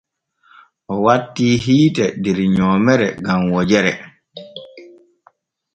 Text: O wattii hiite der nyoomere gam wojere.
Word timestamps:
O 0.93 0.95
wattii 1.05 1.51
hiite 1.65 2.05
der 2.23 2.37
nyoomere 2.55 3.07
gam 3.25 3.41
wojere. 3.51 3.93